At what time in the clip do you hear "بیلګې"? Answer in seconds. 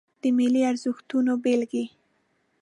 1.43-1.85